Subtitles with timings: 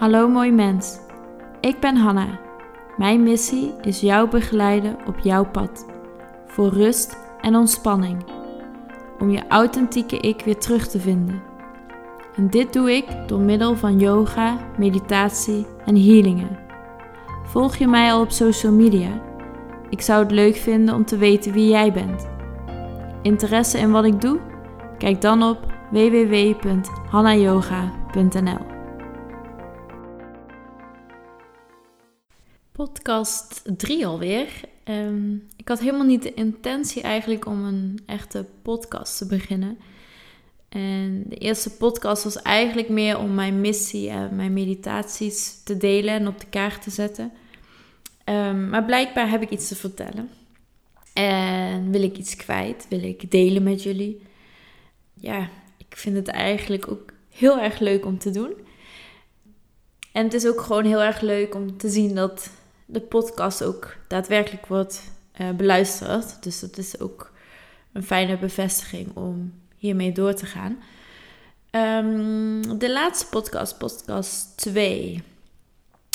[0.00, 0.98] Hallo mooi mens.
[1.60, 2.26] Ik ben Hanna.
[2.96, 5.86] Mijn missie is jou begeleiden op jouw pad.
[6.46, 8.24] Voor rust en ontspanning.
[9.18, 11.42] Om je authentieke ik weer terug te vinden.
[12.36, 16.58] En dit doe ik door middel van yoga, meditatie en healingen.
[17.44, 19.10] Volg je mij al op social media?
[19.90, 22.28] Ik zou het leuk vinden om te weten wie jij bent.
[23.22, 24.38] Interesse in wat ik doe?
[24.98, 25.58] Kijk dan op
[25.90, 28.69] www.hannayoga.nl.
[32.80, 34.48] Podcast 3 alweer.
[34.84, 39.78] Um, ik had helemaal niet de intentie eigenlijk om een echte podcast te beginnen.
[40.68, 46.14] En de eerste podcast was eigenlijk meer om mijn missie en mijn meditaties te delen
[46.14, 47.32] en op de kaart te zetten.
[48.24, 50.30] Um, maar blijkbaar heb ik iets te vertellen.
[51.12, 54.22] En wil ik iets kwijt, wil ik delen met jullie.
[55.14, 58.52] Ja, ik vind het eigenlijk ook heel erg leuk om te doen.
[60.12, 62.58] En het is ook gewoon heel erg leuk om te zien dat
[62.92, 65.02] de podcast ook daadwerkelijk wordt
[65.40, 66.42] uh, beluisterd.
[66.42, 67.32] Dus dat is ook
[67.92, 70.78] een fijne bevestiging om hiermee door te gaan.
[71.70, 75.22] Um, de laatste podcast, podcast 2,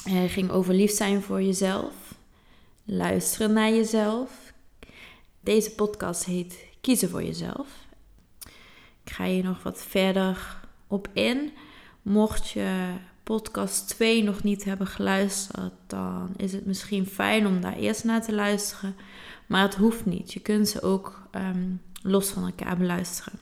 [0.08, 1.94] uh, ging over lief zijn voor jezelf.
[2.84, 4.54] Luisteren naar jezelf.
[5.40, 7.68] Deze podcast heet Kiezen voor jezelf.
[9.04, 11.52] Ik ga hier nog wat verder op in.
[12.02, 12.94] Mocht je
[13.26, 18.22] podcast 2 nog niet hebben geluisterd, dan is het misschien fijn om daar eerst naar
[18.24, 18.96] te luisteren.
[19.48, 20.34] Maar het hoeft niet.
[20.34, 23.40] Je kunt ze ook ehm, los van elkaar beluisteren.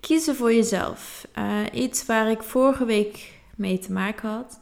[0.00, 1.28] Kiezen voor jezelf.
[1.38, 4.60] Uh, iets waar ik vorige week mee te maken had.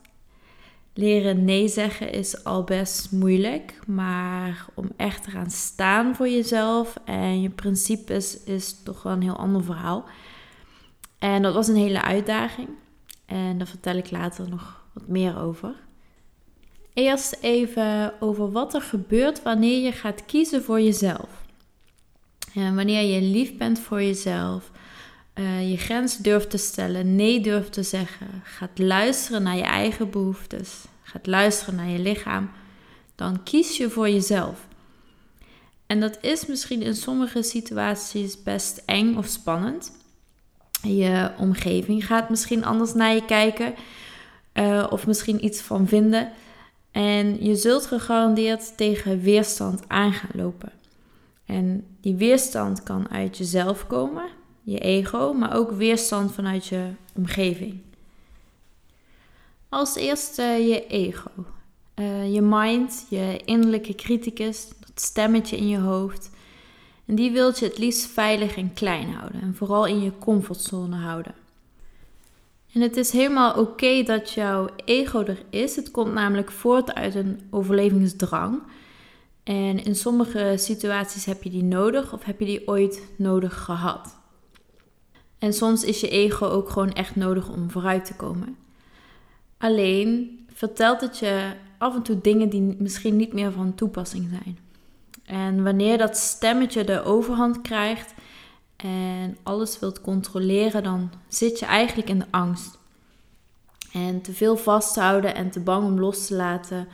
[0.95, 6.97] Leren nee zeggen is al best moeilijk, maar om echt te gaan staan voor jezelf
[7.05, 10.05] en je principes is toch wel een heel ander verhaal.
[11.19, 12.69] En dat was een hele uitdaging.
[13.27, 15.75] En daar vertel ik later nog wat meer over.
[16.93, 21.43] Eerst even over wat er gebeurt wanneer je gaat kiezen voor jezelf.
[22.55, 24.71] En wanneer je lief bent voor jezelf,
[25.35, 30.11] uh, je grens durft te stellen, nee durft te zeggen, gaat luisteren naar je eigen
[30.11, 32.51] behoeftes, gaat luisteren naar je lichaam,
[33.15, 34.67] dan kies je voor jezelf.
[35.87, 39.93] En dat is misschien in sommige situaties best eng of spannend.
[40.85, 43.75] Je omgeving gaat misschien anders naar je kijken
[44.55, 46.33] uh, of misschien iets van vinden.
[46.91, 50.73] En je zult gegarandeerd tegen weerstand aan gaan lopen.
[51.47, 54.25] En die weerstand kan uit jezelf komen,
[54.63, 57.81] je ego, maar ook weerstand vanuit je omgeving.
[59.69, 61.31] Als eerste je ego.
[61.95, 66.31] Uh, je mind, je innerlijke criticus, dat stemmetje in je hoofd.
[67.07, 69.41] En die wilt je het liefst veilig en klein houden.
[69.41, 71.35] En vooral in je comfortzone houden.
[72.73, 75.77] En het is helemaal oké dat jouw ego er is.
[75.77, 78.63] Het komt namelijk voort uit een overlevingsdrang.
[79.43, 84.17] En in sommige situaties heb je die nodig of heb je die ooit nodig gehad.
[85.39, 88.57] En soms is je ego ook gewoon echt nodig om vooruit te komen.
[89.59, 94.59] Alleen vertelt het je af en toe dingen die misschien niet meer van toepassing zijn.
[95.25, 98.15] En wanneer dat stemmetje de overhand krijgt
[98.77, 102.79] en alles wilt controleren, dan zit je eigenlijk in de angst.
[103.93, 106.89] En te veel vasthouden en te bang om los te laten,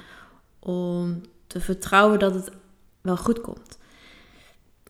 [0.58, 2.50] om te vertrouwen dat het
[3.00, 3.78] wel goed komt.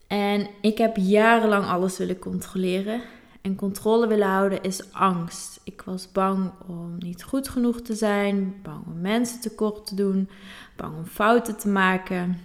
[0.07, 3.01] En ik heb jarenlang alles willen controleren.
[3.41, 5.61] En controle willen houden is angst.
[5.65, 10.29] Ik was bang om niet goed genoeg te zijn, bang om mensen tekort te doen,
[10.77, 12.41] bang om fouten te maken,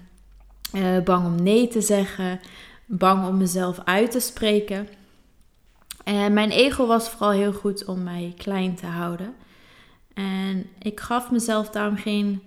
[0.73, 2.39] uh, bang om nee te zeggen,
[2.85, 4.87] bang om mezelf uit te spreken.
[6.03, 9.35] En mijn ego was vooral heel goed om mij klein te houden.
[10.13, 12.41] En ik gaf mezelf daarom geen,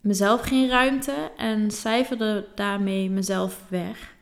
[0.00, 4.14] mezelf geen ruimte en cijferde daarmee mezelf weg.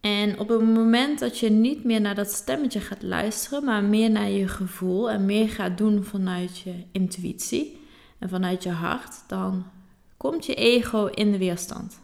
[0.00, 4.10] En op het moment dat je niet meer naar dat stemmetje gaat luisteren, maar meer
[4.10, 7.80] naar je gevoel en meer gaat doen vanuit je intuïtie
[8.18, 9.64] en vanuit je hart, dan
[10.22, 12.00] komt je ego in de weerstand.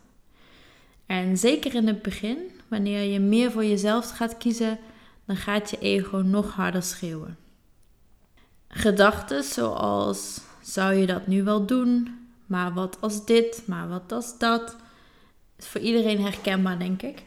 [1.07, 2.39] En zeker in het begin,
[2.69, 4.79] wanneer je meer voor jezelf gaat kiezen,
[5.25, 7.37] dan gaat je ego nog harder schreeuwen.
[8.69, 12.19] Gedachten zoals: zou je dat nu wel doen?
[12.47, 13.63] Maar wat als dit?
[13.67, 14.77] Maar wat als dat?
[15.59, 17.23] Is voor iedereen herkenbaar, denk ik.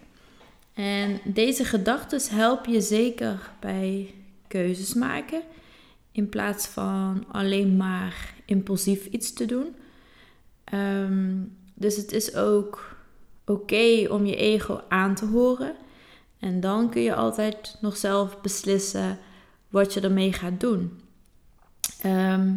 [0.74, 4.14] En deze gedachten helpen je zeker bij
[4.48, 5.42] keuzes maken.
[6.12, 9.76] In plaats van alleen maar impulsief iets te doen.
[10.72, 12.96] Ehm, dus het is ook
[13.46, 15.76] oké om je ego aan te horen.
[16.40, 19.20] En dan kun je altijd nog zelf beslissen
[19.70, 21.00] wat je ermee gaat doen.
[22.02, 22.56] Ehm,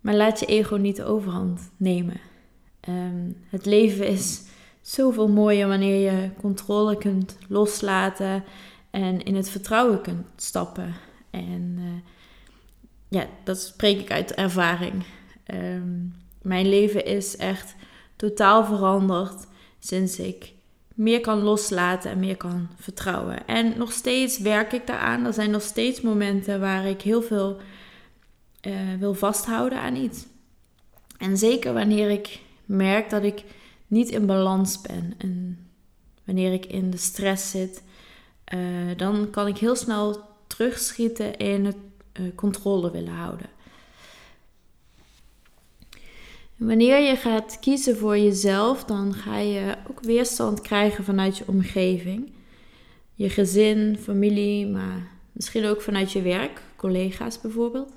[0.00, 2.20] maar laat je ego niet de overhand nemen.
[2.80, 4.42] Ehm, het leven is
[4.80, 8.44] zoveel mooier wanneer je controle kunt loslaten
[8.90, 10.94] en in het vertrouwen kunt stappen.
[11.30, 11.84] En uh,
[13.08, 15.04] ja, dat spreek ik uit ervaring.
[15.44, 16.06] Ehm,
[16.42, 17.74] mijn leven is echt
[18.16, 19.46] totaal veranderd
[19.78, 20.52] sinds ik
[20.94, 23.46] meer kan loslaten en meer kan vertrouwen.
[23.46, 25.26] En nog steeds werk ik daaraan.
[25.26, 27.60] Er zijn nog steeds momenten waar ik heel veel
[28.66, 30.26] uh, wil vasthouden aan iets.
[31.18, 33.44] En zeker wanneer ik merk dat ik
[33.86, 35.66] niet in balans ben en
[36.24, 37.82] wanneer ik in de stress zit,
[38.54, 38.60] uh,
[38.96, 41.76] dan kan ik heel snel terugschieten in het
[42.20, 43.46] uh, controle willen houden.
[46.66, 52.32] Wanneer je gaat kiezen voor jezelf, dan ga je ook weerstand krijgen vanuit je omgeving.
[53.14, 57.92] Je gezin, familie, maar misschien ook vanuit je werk, collega's bijvoorbeeld.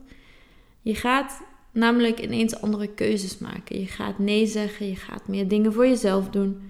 [0.82, 1.42] Je gaat
[1.72, 3.80] namelijk ineens andere keuzes maken.
[3.80, 6.62] Je gaat nee zeggen, je gaat meer dingen voor jezelf doen.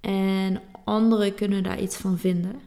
[0.00, 2.60] En anderen kunnen daar iets van vinden.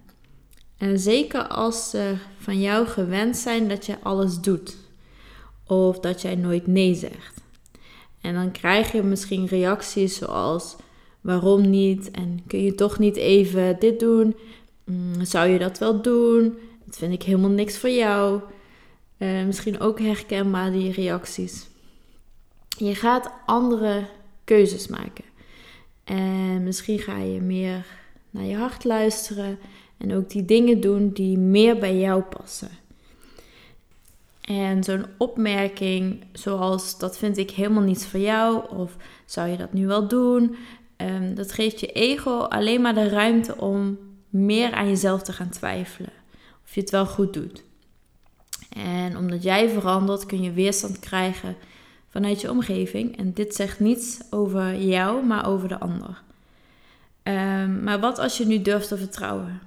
[0.77, 4.77] En zeker als ze van jou gewend zijn dat je alles doet.
[5.67, 7.44] Of dat jij nooit nee zegt.
[8.25, 10.75] En dan krijg je misschien reacties zoals:
[11.21, 12.11] waarom niet?
[12.11, 14.35] En kun je toch niet even dit doen?
[14.83, 16.57] Mm, zou je dat wel doen?
[16.85, 18.41] Dat vind ik helemaal niks voor jou.
[19.17, 21.67] Uh, misschien ook herkenbaar die reacties.
[22.77, 24.07] Je gaat andere
[24.43, 25.23] keuzes maken.
[26.03, 27.85] En misschien ga je meer
[28.29, 29.59] naar je hart luisteren
[29.97, 32.69] en ook die dingen doen die meer bij jou passen.
[34.45, 38.95] En zo'n opmerking zoals dat vind ik helemaal niets voor jou of
[39.25, 40.55] zou je dat nu wel doen,
[40.97, 43.97] um, dat geeft je ego alleen maar de ruimte om
[44.29, 46.13] meer aan jezelf te gaan twijfelen
[46.63, 47.63] of je het wel goed doet.
[48.69, 51.55] En omdat jij verandert kun je weerstand krijgen
[52.09, 56.23] vanuit je omgeving en dit zegt niets over jou, maar over de ander.
[57.23, 59.61] Um, maar wat als je nu durft te vertrouwen?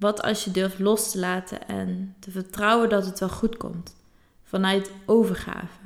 [0.00, 3.96] Wat als je durft los te laten en te vertrouwen dat het wel goed komt?
[4.44, 5.78] Vanuit overgave.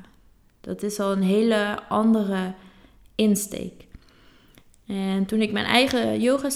[0.61, 2.53] Dat is al een hele andere
[3.15, 3.85] insteek.
[4.87, 6.49] En toen ik mijn eigen yoga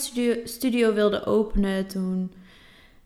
[0.44, 2.32] studio, wilde openen, toen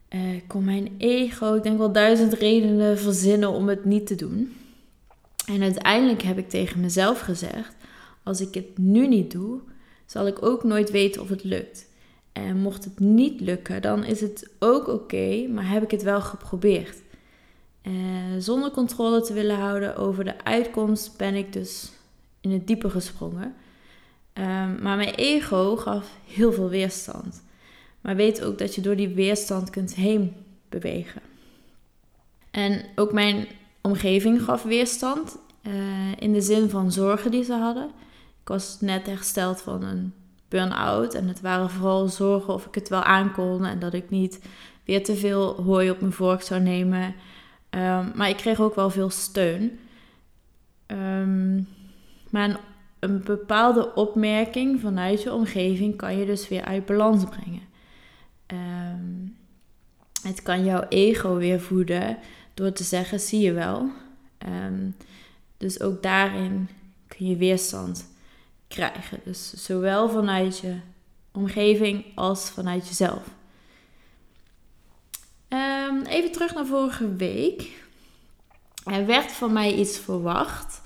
[0.10, 4.56] uh, kon mijn ego, ik denk wel duizend redenen verzinnen om het niet te doen.
[5.46, 7.76] En uiteindelijk heb ik tegen mezelf gezegd:
[8.24, 9.60] als ik het nu niet doe,
[10.06, 11.92] zal ik ook nooit weten of het lukt.
[12.34, 16.22] En mocht het niet lukken, dan is het ook oké, maar heb ik het wel
[16.22, 17.02] geprobeerd.
[17.84, 17.94] Uh,
[18.40, 21.92] zonder controle te willen houden over de uitkomst ben ik dus
[22.42, 23.56] in het diepe gesprongen.
[24.34, 27.44] Um, maar mijn ego gaf heel veel weerstand.
[28.02, 30.36] Maar weet ook dat je door die weerstand kunt heen
[30.70, 31.22] bewegen.
[32.52, 33.48] En ook mijn
[33.82, 35.38] omgeving gaf weerstand.
[35.68, 35.74] Uh,
[36.20, 37.90] in de zin van zorgen die ze hadden.
[38.42, 40.14] Ik was net hersteld van een
[40.54, 44.40] En het waren vooral zorgen of ik het wel aankon en dat ik niet
[44.86, 47.16] weer te veel hooi op mijn vork zou nemen.
[47.70, 49.80] Um, maar ik kreeg ook wel veel steun.
[50.88, 51.68] Um,
[52.30, 52.60] maar
[53.00, 57.62] een, bepaalde opmerking vanuit je omgeving kan je dus weer uit balans brengen.
[58.48, 59.36] Um,
[60.22, 62.18] het kan jouw ego weer voeden
[62.54, 63.89] door te zeggen: zie je wel.
[65.58, 66.70] dus ook daarin
[67.08, 68.12] kun je weerstand
[68.74, 69.20] krijgen.
[69.24, 70.75] Dus zowel vanuit je
[71.32, 73.22] omgeving als vanuit jezelf.
[75.50, 77.70] Um, even terug naar vorige week.
[78.86, 80.82] Er werd van mij iets verwacht.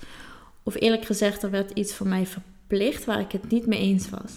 [0.62, 4.10] Of eerlijk gezegd, er werd iets van mij verplicht waar ik het niet mee eens
[4.10, 4.32] was.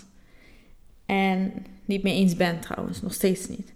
[1.06, 3.74] En niet mee eens ben trouwens, nog steeds niet.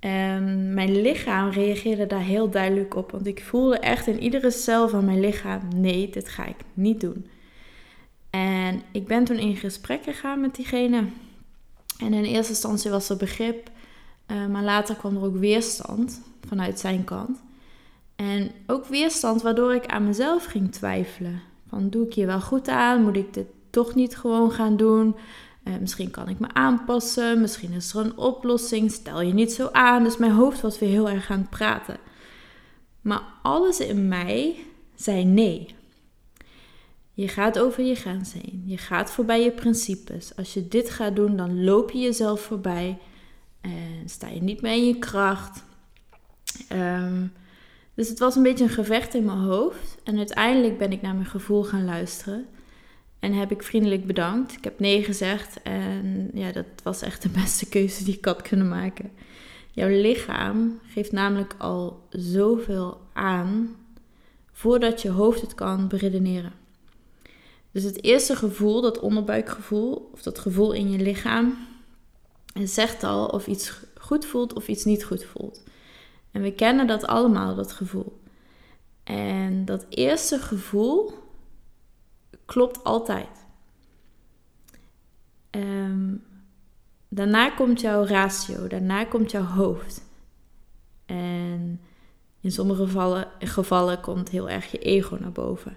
[0.00, 3.10] Um, mijn lichaam reageerde daar heel duidelijk op.
[3.10, 7.00] Want ik voelde echt in iedere cel van mijn lichaam: nee, dit ga ik niet
[7.00, 7.26] doen.
[8.92, 11.04] Ik ben toen in gesprek gegaan met diegene.
[11.98, 13.70] En in eerste instantie was er begrip,
[14.26, 17.42] uh, maar later kwam er ook weerstand vanuit zijn kant.
[18.16, 21.40] En ook weerstand waardoor ik aan mezelf ging twijfelen.
[21.68, 23.02] Van doe ik je wel goed aan?
[23.02, 25.16] Moet ik dit toch niet gewoon gaan doen?
[25.64, 27.40] Uh, misschien kan ik me aanpassen.
[27.40, 28.90] Misschien is er een oplossing.
[28.90, 30.04] Stel je niet zo aan.
[30.04, 31.96] Dus mijn hoofd was weer heel erg aan het praten.
[33.00, 34.56] Maar alles in mij
[34.94, 35.74] zei nee.
[37.22, 38.62] Je gaat over je grens heen.
[38.66, 40.36] Je gaat voorbij je principes.
[40.36, 42.98] Als je dit gaat doen, dan loop je jezelf voorbij.
[43.60, 45.64] En sta je niet meer in je kracht.
[46.68, 47.26] Ehm,
[47.94, 49.98] dus het was een beetje een gevecht in mijn hoofd.
[50.04, 52.46] En uiteindelijk ben ik naar mijn gevoel gaan luisteren.
[53.18, 54.52] En heb ik vriendelijk bedankt.
[54.52, 55.62] Ik heb nee gezegd.
[55.62, 59.10] En ja, dat was echt de beste keuze die ik had kunnen maken.
[59.70, 63.76] Jouw lichaam geeft namelijk al zoveel aan
[64.52, 66.60] voordat je hoofd het kan beredeneren.
[67.72, 71.56] Dus het eerste gevoel, dat onderbuikgevoel, of dat gevoel in je lichaam,
[72.54, 75.62] zegt al of iets goed voelt of iets niet goed voelt.
[76.30, 78.20] En we kennen dat allemaal, dat gevoel.
[79.04, 81.12] En dat eerste gevoel
[82.44, 83.28] klopt altijd.
[85.50, 86.14] Ehm,
[87.08, 90.02] daarna komt jouw ratio, daarna komt jouw hoofd.
[91.06, 91.80] En
[92.40, 95.76] in sommige gevallen, gevallen komt heel erg je ego naar boven.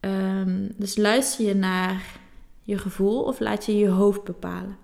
[0.00, 2.02] Ehm, dus luister je naar
[2.62, 4.76] je gevoel of laat je je hoofd bepalen?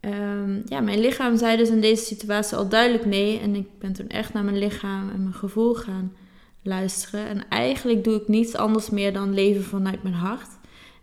[0.00, 3.38] Ehm, ja, mijn lichaam zei dus in deze situatie al duidelijk nee.
[3.38, 6.16] En ik ben toen echt naar mijn lichaam en mijn gevoel gaan
[6.62, 7.26] luisteren.
[7.26, 10.50] En eigenlijk doe ik niets anders meer dan leven vanuit mijn hart.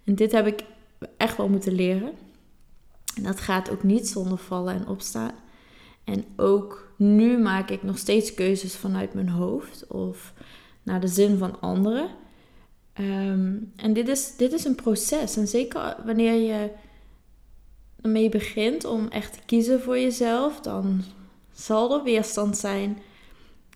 [0.03, 0.63] En dit heb ik
[1.17, 2.11] echt wel moeten leren.
[3.15, 5.31] En dat gaat ook niet zonder vallen en opstaan.
[6.03, 10.33] En ook nu maak ik nog steeds keuzes vanuit mijn hoofd of
[10.85, 12.09] naar de zin van anderen.
[12.93, 15.37] Ehm, en dit is, dit is een proces.
[15.37, 16.69] En zeker wanneer je
[18.01, 21.03] ermee begint om echt te kiezen voor jezelf, dan
[21.53, 22.97] zal er weerstand zijn.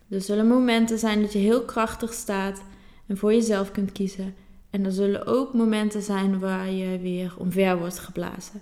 [0.09, 2.61] Er zullen momenten zijn dat je heel krachtig staat
[3.07, 4.35] en voor jezelf kunt kiezen.
[4.69, 8.61] En er zullen ook momenten zijn waar je weer omver wordt geblazen.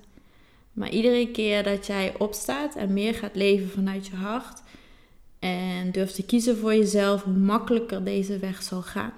[0.73, 4.61] Maar iedere keer dat jij opstaat en meer gaat leven vanuit je hart
[5.47, 9.13] en durft te kiezen voor jezelf, hoe makkelijker deze weg zal gaan.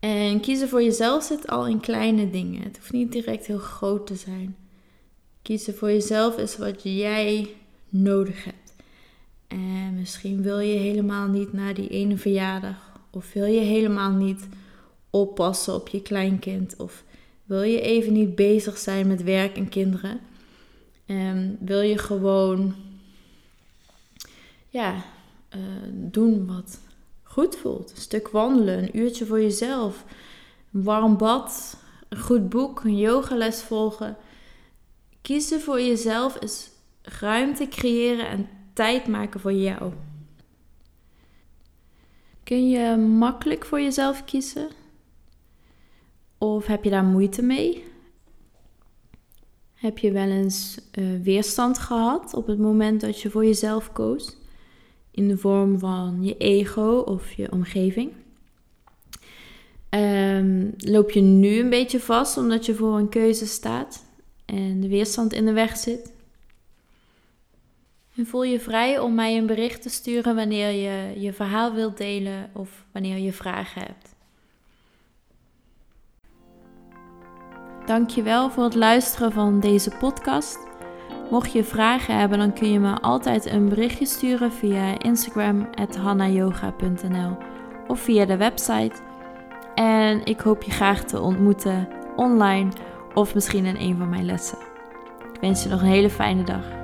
[0.00, 2.62] En kiezen voor jezelf zit al in kleine dingen.
[2.62, 4.56] Het hoeft niet direct heel groot te zijn.
[5.42, 7.54] Kiezen voor jezelf is wat jij
[7.88, 8.74] nodig hebt.
[9.46, 12.92] En misschien wil je helemaal niet naar die ene verjaardag.
[13.10, 14.48] Of wil je helemaal niet
[15.10, 16.74] oppassen op je kleinkind.
[16.76, 17.04] Of
[17.44, 20.20] wil je even niet bezig zijn met werk en kinderen.
[21.06, 22.74] En wil je gewoon
[24.70, 24.94] ja,
[25.56, 25.60] uh,
[25.92, 26.80] doen wat
[27.22, 27.90] goed voelt.
[27.90, 30.04] Een stuk wandelen, een uurtje voor jezelf.
[30.72, 31.76] Een warm bad,
[32.08, 34.16] een goed boek, een yogales volgen.
[35.22, 36.70] Kiezen voor jezelf is
[37.02, 39.92] ruimte creëren en tijd maken voor jou.
[42.44, 44.68] Kun je makkelijk voor jezelf kiezen?
[46.38, 47.84] Of heb je daar moeite mee?
[49.74, 54.39] Heb je wel eens uh, weerstand gehad op het moment dat je voor jezelf koos?
[55.10, 58.12] In de vorm van je ego of je omgeving?
[59.90, 64.04] Um, loop je nu een beetje vast omdat je voor een keuze staat
[64.44, 66.12] en de weerstand in de weg zit?
[68.16, 71.96] En voel je vrij om mij een bericht te sturen wanneer je je verhaal wilt
[71.96, 74.14] delen of wanneer je vragen hebt.
[77.86, 80.69] Dankjewel voor het luisteren van deze podcast.
[81.30, 85.68] Mocht je vragen hebben, dan kun je me altijd een berichtje sturen via Instagram
[86.02, 87.36] hannayoga.nl
[87.86, 88.92] of via de website.
[89.74, 92.70] En ik hoop je graag te ontmoeten online
[93.14, 94.58] of misschien in een van mijn lessen.
[95.34, 96.79] Ik wens je nog een hele fijne dag.